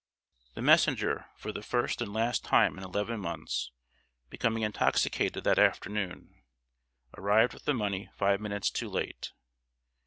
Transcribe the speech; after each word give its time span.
The 0.55 0.63
messenger, 0.63 1.27
for 1.37 1.51
the 1.51 1.61
first 1.61 2.01
and 2.01 2.11
last 2.11 2.43
time 2.43 2.75
in 2.75 2.83
eleven 2.83 3.19
months, 3.19 3.69
becoming 4.31 4.63
intoxicated 4.63 5.43
that 5.43 5.59
afternoon, 5.59 6.41
arrived 7.19 7.53
with 7.53 7.65
the 7.65 7.75
money 7.75 8.09
five 8.17 8.41
minutes 8.41 8.71
too 8.71 8.89
late. 8.89 9.31